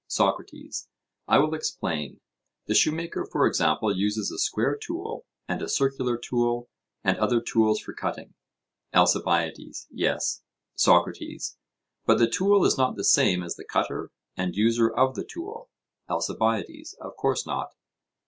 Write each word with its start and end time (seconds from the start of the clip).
SOCRATES: 0.07 0.87
I 1.27 1.37
will 1.37 1.53
explain; 1.53 2.21
the 2.65 2.73
shoemaker, 2.73 3.23
for 3.23 3.45
example, 3.45 3.95
uses 3.95 4.31
a 4.31 4.39
square 4.39 4.75
tool, 4.75 5.27
and 5.47 5.61
a 5.61 5.69
circular 5.69 6.17
tool, 6.17 6.71
and 7.03 7.19
other 7.19 7.39
tools 7.39 7.79
for 7.79 7.93
cutting? 7.93 8.33
ALCIBIADES: 8.95 9.85
Yes. 9.91 10.41
SOCRATES: 10.73 11.55
But 12.07 12.17
the 12.17 12.27
tool 12.27 12.65
is 12.65 12.79
not 12.79 12.95
the 12.95 13.03
same 13.03 13.43
as 13.43 13.57
the 13.57 13.63
cutter 13.63 14.09
and 14.35 14.55
user 14.55 14.89
of 14.89 15.13
the 15.13 15.23
tool? 15.23 15.69
ALCIBIADES: 16.09 16.95
Of 16.99 17.15
course 17.15 17.45
not. 17.45 17.75